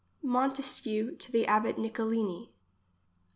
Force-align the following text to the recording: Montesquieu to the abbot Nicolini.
Montesquieu 0.23 1.11
to 1.17 1.31
the 1.31 1.45
abbot 1.45 1.77
Nicolini. 1.77 2.49